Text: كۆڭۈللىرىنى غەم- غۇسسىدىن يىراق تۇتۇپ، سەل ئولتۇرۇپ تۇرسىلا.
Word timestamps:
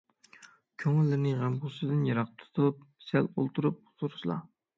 كۆڭۈللىرىنى 0.83 1.33
غەم- 1.41 1.57
غۇسسىدىن 1.65 1.99
يىراق 2.07 2.33
تۇتۇپ، 2.41 2.81
سەل 3.11 3.31
ئولتۇرۇپ 3.37 3.79
تۇرسىلا. 4.01 4.41